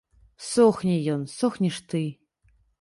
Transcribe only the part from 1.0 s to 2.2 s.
ён, сохнеш ты.